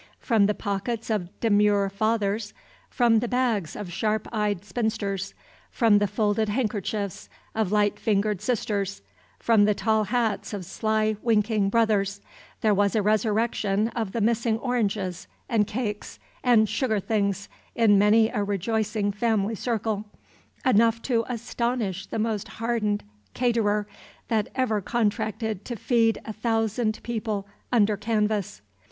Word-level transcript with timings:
From 0.19 0.47
the 0.47 0.55
pockets 0.55 1.11
of 1.11 1.29
demure 1.41 1.87
fathers, 1.87 2.55
from 2.89 3.19
the 3.19 3.27
bags 3.27 3.75
of 3.75 3.93
sharp 3.93 4.27
eyed 4.31 4.65
spinsters, 4.65 5.35
from 5.69 5.99
the 5.99 6.07
folded 6.07 6.49
handkerchiefs 6.49 7.29
of 7.53 7.71
light 7.71 7.99
fingered 7.99 8.41
sisters, 8.41 9.03
from 9.37 9.65
the 9.65 9.75
tall 9.75 10.05
hats 10.05 10.53
of 10.55 10.65
sly 10.65 11.17
winking 11.21 11.69
brothers, 11.69 12.19
there 12.61 12.73
was 12.73 12.95
a 12.95 13.03
resurrection 13.03 13.89
of 13.89 14.11
the 14.11 14.21
missing 14.21 14.57
oranges 14.57 15.27
and 15.47 15.67
cakes 15.67 16.17
and 16.43 16.67
sugar 16.67 16.99
things 16.99 17.47
in 17.75 17.99
many 17.99 18.27
a 18.29 18.43
rejoicing 18.43 19.11
family 19.11 19.53
circle, 19.53 20.05
enough 20.65 20.99
to 21.03 21.25
astonish 21.29 22.07
the 22.07 22.17
most 22.17 22.47
hardened 22.47 23.03
"caterer" 23.35 23.85
that 24.29 24.49
ever 24.55 24.81
contracted 24.81 25.63
to 25.63 25.75
feed 25.75 26.19
a 26.25 26.33
thousand 26.33 26.99
people 27.03 27.47
under 27.71 27.95
canvas. 27.95 28.63